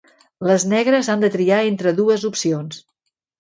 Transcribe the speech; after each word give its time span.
Les 0.51 0.63
negres 0.71 1.09
han 1.15 1.25
de 1.25 1.29
triar 1.35 1.59
entre 1.73 1.93
dues 2.01 2.27
opcions. 2.31 2.81